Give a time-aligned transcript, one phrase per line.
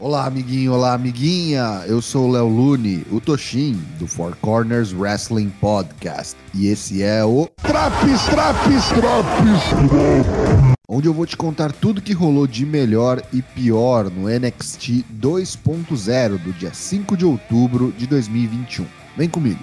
[0.00, 1.82] Olá, amiguinho, olá, amiguinha.
[1.88, 6.36] Eu sou o Léo Lune, o Toshin, do Four Corners Wrestling Podcast.
[6.54, 9.60] E esse é o Traps, traps, traps.
[10.88, 16.38] onde eu vou te contar tudo que rolou de melhor e pior no NXT 2.0
[16.38, 18.86] do dia 5 de outubro de 2021.
[19.16, 19.58] Vem comigo.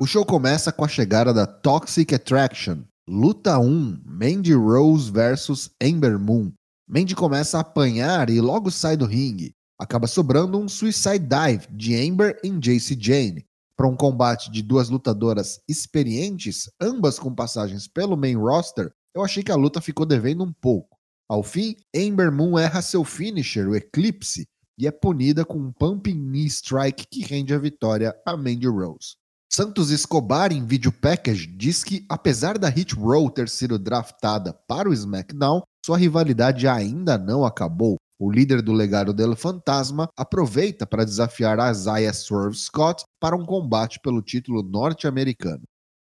[0.00, 2.82] O show começa com a chegada da Toxic Attraction.
[3.08, 6.52] Luta 1, Mandy Rose versus Ember Moon.
[6.88, 9.54] Mandy começa a apanhar e logo sai do ringue.
[9.78, 13.46] Acaba sobrando um Suicide Dive de Ember em Jace Jane.
[13.76, 19.44] Para um combate de duas lutadoras experientes, ambas com passagens pelo main roster, eu achei
[19.44, 20.98] que a luta ficou devendo um pouco.
[21.28, 24.44] Ao fim, Ember Moon erra seu finisher, o Eclipse,
[24.76, 29.14] e é punida com um Pumping Knee Strike que rende a vitória a Mandy Rose.
[29.56, 34.88] Santos Escobar, em vídeo package, diz que, apesar da Hit Row ter sido draftada para
[34.88, 37.94] o SmackDown, sua rivalidade ainda não acabou.
[38.18, 43.46] O líder do legado del Fantasma aproveita para desafiar a Isaiah Swerve Scott para um
[43.46, 45.62] combate pelo título norte-americano.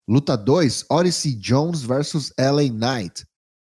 [0.10, 3.26] Luta 2, Odyssey Jones versus LA Knight.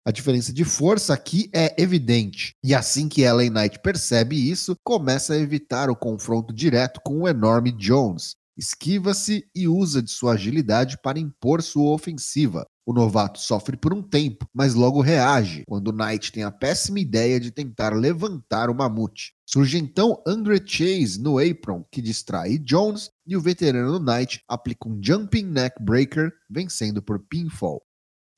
[0.04, 5.36] A diferença de força aqui é evidente, e assim que LA Knight percebe isso, começa
[5.36, 10.98] a evitar o confronto direto com o enorme Jones esquiva-se e usa de sua agilidade
[11.02, 12.66] para impor sua ofensiva.
[12.86, 17.38] O novato sofre por um tempo, mas logo reage quando Knight tem a péssima ideia
[17.38, 19.34] de tentar levantar o mamute.
[19.46, 24.98] Surge então Andre Chase no apron, que distrai Jones, e o veterano Knight aplica um
[25.04, 27.82] Jumping Neck Breaker, vencendo por pinfall.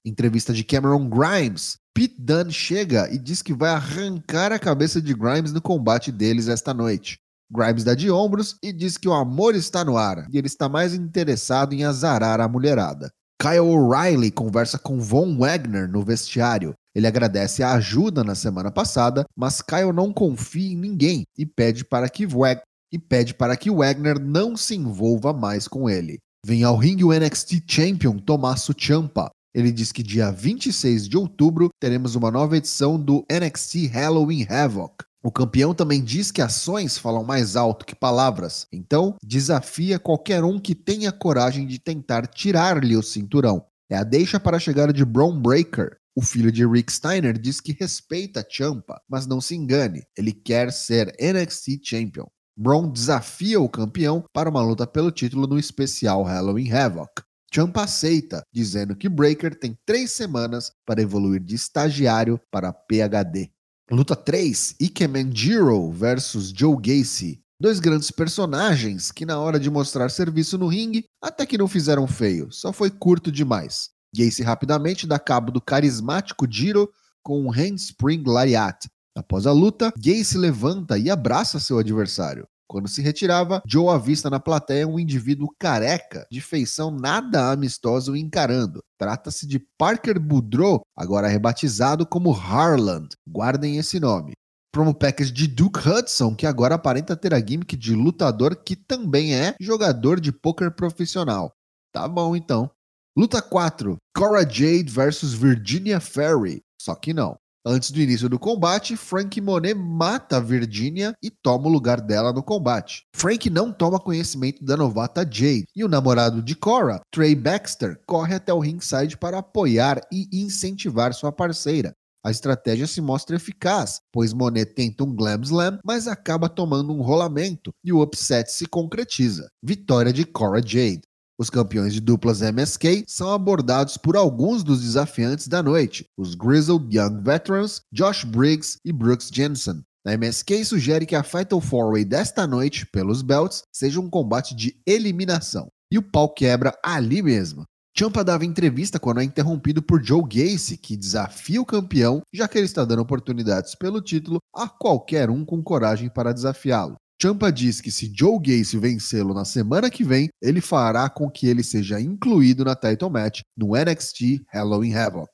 [0.03, 1.77] Entrevista de Cameron Grimes.
[1.93, 6.47] Pete Dunne chega e diz que vai arrancar a cabeça de Grimes no combate deles
[6.47, 7.19] esta noite.
[7.51, 10.69] Grimes dá de ombros e diz que o amor está no ar e ele está
[10.69, 13.09] mais interessado em azarar a mulherada.
[13.41, 16.73] Kyle O'Reilly conversa com Von Wagner no vestiário.
[16.93, 21.85] Ele agradece a ajuda na semana passada, mas Kyle não confia em ninguém e pede
[21.85, 22.61] para que Wag
[22.91, 26.17] e pede para que Wagner não se envolva mais com ele.
[26.45, 29.29] Vem ao ringue o NXT Champion Tommaso Ciampa.
[29.53, 35.08] Ele diz que dia 26 de outubro teremos uma nova edição do NXT Halloween Havoc.
[35.21, 40.57] O campeão também diz que ações falam mais alto que palavras, então desafia qualquer um
[40.57, 43.65] que tenha coragem de tentar tirar-lhe o cinturão.
[43.89, 45.97] É a deixa para a chegada de Braun Breaker.
[46.15, 50.71] O filho de Rick Steiner diz que respeita Champa, mas não se engane, ele quer
[50.71, 52.25] ser NXT Champion.
[52.57, 57.09] Braun desafia o campeão para uma luta pelo título no especial Halloween Havoc.
[57.53, 63.51] Champa aceita, dizendo que Breaker tem três semanas para evoluir de estagiário para PhD.
[63.91, 67.41] Luta 3, Ike Manjiro versus Joe Gacy.
[67.59, 72.05] Dois grandes personagens que, na hora de mostrar serviço no ringue, até que não fizeram
[72.05, 73.89] feio, só foi curto demais.
[74.15, 76.87] Gacy rapidamente dá cabo do carismático Jiro
[77.23, 78.87] com um handspring lariat.
[79.17, 82.47] Após a luta, Gacy levanta e abraça seu adversário.
[82.69, 88.15] Quando se retirava, Joe avista na plateia um indivíduo careca, de feição nada amistosa o
[88.15, 88.83] encarando.
[88.95, 93.09] Trata-se de Parker Boudreau, agora rebatizado como Harland.
[93.27, 94.33] Guardem esse nome.
[94.71, 99.33] Promo package de Duke Hudson, que agora aparenta ter a gimmick de lutador que também
[99.33, 101.51] é jogador de poker profissional.
[101.91, 102.69] Tá bom então.
[103.17, 106.61] Luta 4: Cora Jade versus Virginia Ferry.
[106.79, 107.35] Só que não.
[107.65, 112.41] Antes do início do combate, Frank Monet mata Virginia e toma o lugar dela no
[112.41, 113.03] combate.
[113.13, 118.35] Frank não toma conhecimento da novata Jade e o namorado de Cora, Trey Baxter, corre
[118.35, 121.93] até o ringside para apoiar e incentivar sua parceira.
[122.23, 127.01] A estratégia se mostra eficaz, pois Monet tenta um Glam Slam, mas acaba tomando um
[127.01, 129.49] rolamento e o upset se concretiza.
[129.63, 131.01] Vitória de Cora Jade.
[131.39, 136.93] Os campeões de duplas MSK são abordados por alguns dos desafiantes da noite, os Grizzled
[136.93, 139.81] Young Veterans, Josh Briggs e Brooks Jensen.
[140.05, 144.75] A MSK sugere que a Fatal 4-Way desta noite, pelos belts, seja um combate de
[144.85, 145.69] eliminação.
[145.89, 147.63] E o pau quebra ali mesmo.
[147.97, 152.57] Champa dava entrevista quando é interrompido por Joe Gacy, que desafia o campeão, já que
[152.57, 156.97] ele está dando oportunidades pelo título a qualquer um com coragem para desafiá-lo.
[157.21, 161.47] Champa diz que se Joe Gacy vencê-lo na semana que vem, ele fará com que
[161.47, 165.29] ele seja incluído na title match no NXT Halloween Havoc.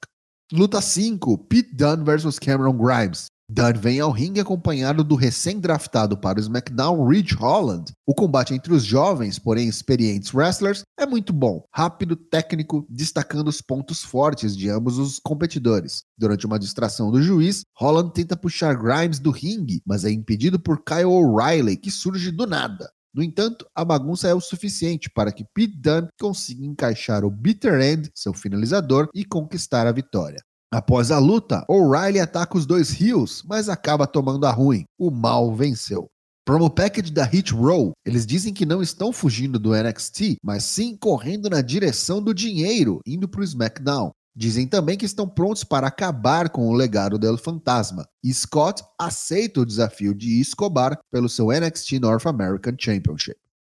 [0.52, 3.28] Luta 5: Pete Dunne vs Cameron Grimes.
[3.78, 7.92] Vem ao ringue acompanhado do recém-draftado para o SmackDown Ridge Holland.
[8.06, 13.62] O combate entre os jovens, porém experientes wrestlers é muito bom, rápido, técnico, destacando os
[13.62, 16.04] pontos fortes de ambos os competidores.
[16.18, 20.84] Durante uma distração do juiz, Holland tenta puxar Grimes do ringue, mas é impedido por
[20.84, 22.92] Kyle O'Reilly, que surge do nada.
[23.14, 27.80] No entanto, a bagunça é o suficiente para que Pete Dunne consiga encaixar o Bitter
[27.80, 30.44] End, seu finalizador, e conquistar a vitória.
[30.76, 34.84] Após a luta, O'Reilly ataca os dois rios, mas acaba tomando a ruim.
[35.00, 36.08] O mal venceu.
[36.44, 40.98] Promo package da Hit Row, eles dizem que não estão fugindo do NXT, mas sim
[40.98, 44.12] correndo na direção do dinheiro, indo para o SmackDown.
[44.36, 48.06] Dizem também que estão prontos para acabar com o legado do Fantasma.
[48.22, 53.38] E Scott aceita o desafio de Escobar pelo seu NXT North American Championship.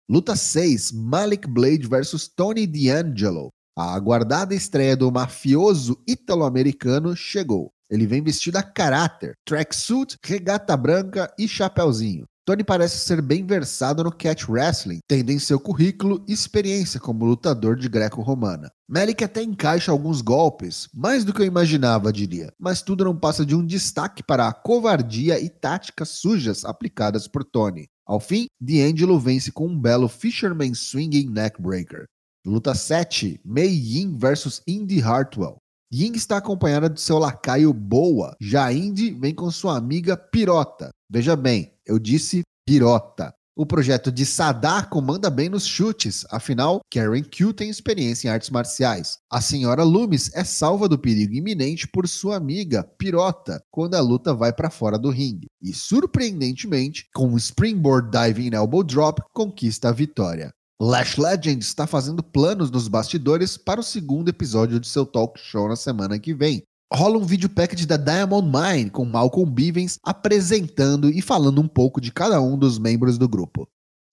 [0.09, 3.51] Luta 6: Malik Blade vs Tony D'Angelo.
[3.79, 7.71] A aguardada estreia do mafioso italo-americano chegou.
[7.91, 12.25] Ele vem vestido a caráter, tracksuit, regata branca e chapéuzinho.
[12.47, 17.77] Tony parece ser bem versado no catch wrestling, tendo em seu currículo experiência como lutador
[17.77, 18.71] de greco-romana.
[18.89, 23.45] Malik até encaixa alguns golpes, mais do que eu imaginava, diria, mas tudo não passa
[23.45, 27.89] de um destaque para a covardia e táticas sujas aplicadas por Tony.
[28.07, 32.07] Ao fim, D'Angelo vence com um belo Fisherman Swinging Neckbreaker.
[32.47, 35.57] Luta 7, Mei Yin versus Indy Hartwell.
[35.93, 38.37] Ying está acompanhada de seu lacaio Boa.
[38.41, 40.91] Já Indy vem com sua amiga Pirota.
[41.11, 43.35] Veja bem, eu disse Pirota.
[43.57, 48.51] O projeto de Sadar comanda bem nos chutes, afinal, Karen Q tem experiência em artes
[48.51, 49.19] marciais.
[49.29, 54.33] A senhora Loomis é salva do perigo iminente por sua amiga Pirota quando a luta
[54.33, 55.49] vai para fora do ringue.
[55.61, 60.53] E surpreendentemente, com um springboard diving elbow drop, conquista a vitória.
[60.81, 65.67] Lash Legend está fazendo planos nos bastidores para o segundo episódio de seu talk show
[65.67, 66.65] na semana que vem.
[66.93, 71.99] Rola um vídeo package da Diamond Mine com Malcolm Bivens apresentando e falando um pouco
[71.99, 73.67] de cada um dos membros do grupo.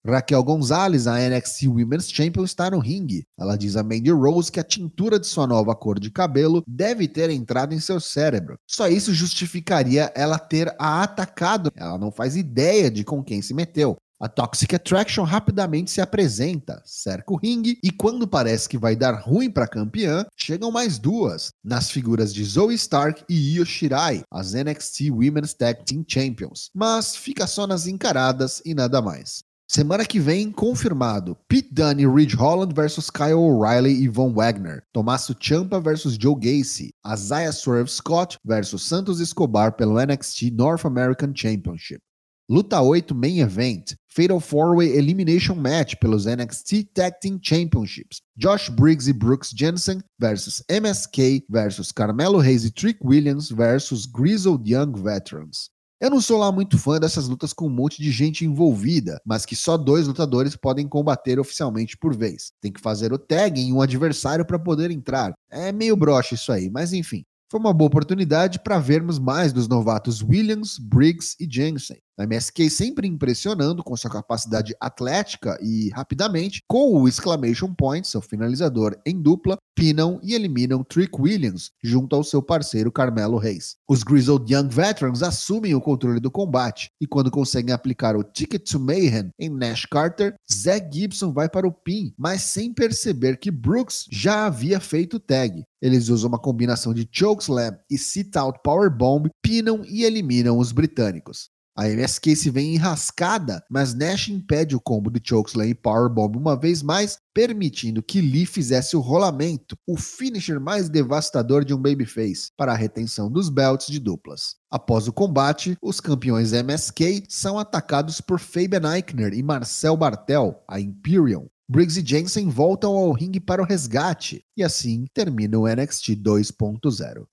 [0.05, 3.25] Raquel Gonzalez, a NXT Women's Champion, está no ringue.
[3.37, 7.07] Ela diz a Mandy Rose que a tintura de sua nova cor de cabelo deve
[7.09, 8.57] ter entrado em seu cérebro.
[8.69, 11.71] Só isso justificaria ela ter a atacado.
[11.75, 13.97] Ela não faz ideia de com quem se meteu.
[14.19, 19.21] A Toxic Attraction rapidamente se apresenta, cerca o ringue e quando parece que vai dar
[19.21, 24.23] ruim para a campeã, chegam mais duas, nas figuras de Zoe Stark e Io Shirai,
[24.31, 29.43] as NXT Women's Tag Team Champions, mas fica só nas encaradas e nada mais.
[29.67, 34.83] Semana que vem, confirmado: Pete Dunne e Ridge Holland versus Kyle O'Reilly e Von Wagner.
[34.93, 36.93] Tommaso Ciampa versus Joe Gacy.
[37.05, 42.01] Isaiah Swerve Scott versus Santos Escobar pelo NXT North American Championship.
[42.49, 48.21] Luta 8 Main Event, Fatal 4-Way Elimination Match pelos NXT Tag Team Championships.
[48.35, 54.69] Josh Briggs e Brooks Jensen versus MSK versus Carmelo Hayes e Trick Williams versus Grizzled
[54.69, 55.69] Young Veterans.
[56.01, 59.45] Eu não sou lá muito fã dessas lutas com um monte de gente envolvida, mas
[59.45, 62.51] que só dois lutadores podem combater oficialmente por vez.
[62.59, 65.33] Tem que fazer o tag em um adversário para poder entrar.
[65.49, 67.23] É meio broxa isso aí, mas enfim.
[67.53, 71.99] Foi uma boa oportunidade para vermos mais dos novatos Williams, Briggs e Jensen.
[72.17, 78.21] A MSK sempre impressionando com sua capacidade atlética e rapidamente, com o exclamation point, seu
[78.21, 83.75] finalizador em dupla, pinam e eliminam Trick Williams junto ao seu parceiro Carmelo Reis.
[83.89, 88.69] Os Grizzled Young Veterans assumem o controle do combate e quando conseguem aplicar o Ticket
[88.69, 93.49] to Mayhem em Nash Carter, Zack Gibson vai para o pin, mas sem perceber que
[93.49, 95.63] Brooks já havia feito o tag.
[95.81, 101.49] Eles usam uma combinação de chokeslam e sit-out powerbomb, pinam e eliminam os britânicos.
[101.75, 106.55] A MSK se vê enrascada, mas Nash impede o combo de Chokeslam e Powerbomb uma
[106.55, 112.51] vez mais, permitindo que Lee fizesse o rolamento, o finisher mais devastador de um babyface,
[112.55, 114.55] para a retenção dos belts de duplas.
[114.69, 120.79] Após o combate, os campeões MSK são atacados por Fabian Eichner e Marcel Bartel, a
[120.79, 121.47] Imperium.
[121.67, 127.25] Briggs e Jensen voltam ao ringue para o resgate, e assim termina o NXT 2.0.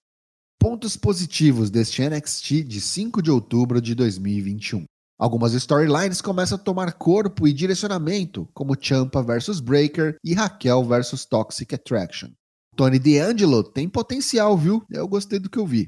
[0.62, 4.84] Pontos positivos deste NXT de 5 de outubro de 2021.
[5.18, 11.24] Algumas storylines começam a tomar corpo e direcionamento, como Champa vs Breaker e Raquel vs
[11.24, 12.28] Toxic Attraction.
[12.76, 14.84] Tony D'Angelo tem potencial, viu?
[14.90, 15.86] Eu gostei do que eu vi.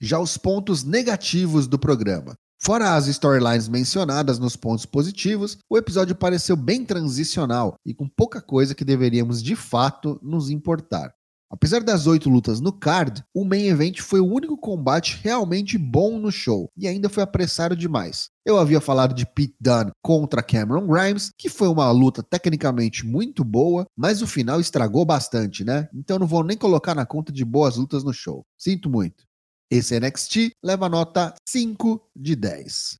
[0.00, 2.34] Já os pontos negativos do programa.
[2.62, 8.40] Fora as storylines mencionadas nos pontos positivos, o episódio pareceu bem transicional e com pouca
[8.40, 11.12] coisa que deveríamos de fato nos importar.
[11.50, 16.18] Apesar das oito lutas no card, o main event foi o único combate realmente bom
[16.18, 18.28] no show e ainda foi apressado demais.
[18.44, 23.42] Eu havia falado de Pete Dunne contra Cameron Grimes, que foi uma luta tecnicamente muito
[23.44, 25.88] boa, mas o final estragou bastante, né?
[25.94, 28.44] Então não vou nem colocar na conta de boas lutas no show.
[28.58, 29.24] Sinto muito.
[29.70, 32.98] Esse NXT leva nota 5 de 10.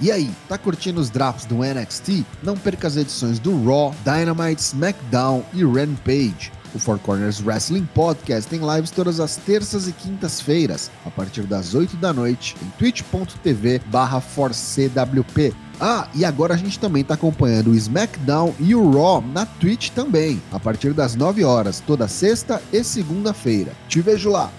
[0.00, 2.24] E aí, tá curtindo os drafts do NXT?
[2.42, 8.48] Não perca as edições do Raw, Dynamite, SmackDown e Rampage O Four Corners Wrestling Podcast
[8.48, 13.80] tem lives todas as terças e quintas-feiras, a partir das 8 da noite, em twitch.tv
[13.86, 15.54] barra forcewp.
[15.80, 19.90] Ah, e agora a gente também está acompanhando o SmackDown e o Raw na Twitch
[19.90, 23.72] também, a partir das 9 horas, toda sexta e segunda-feira.
[23.88, 24.50] Te vejo lá!